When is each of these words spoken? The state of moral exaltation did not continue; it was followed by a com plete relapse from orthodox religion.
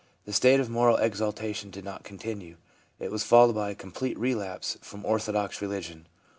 The 0.25 0.33
state 0.33 0.59
of 0.59 0.67
moral 0.67 0.95
exaltation 0.97 1.69
did 1.69 1.83
not 1.85 2.01
continue; 2.03 2.57
it 2.99 3.11
was 3.11 3.23
followed 3.23 3.53
by 3.53 3.69
a 3.69 3.75
com 3.75 3.91
plete 3.91 4.17
relapse 4.17 4.79
from 4.81 5.05
orthodox 5.05 5.61
religion. 5.61 6.07